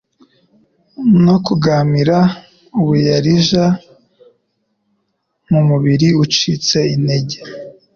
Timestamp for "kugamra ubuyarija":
1.45-3.63